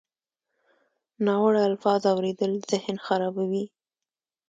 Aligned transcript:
ناوړه 1.25 1.61
الفاظ 1.69 2.01
اورېدل 2.11 2.51
ذهن 2.71 2.97
خرابوي. 3.05 3.65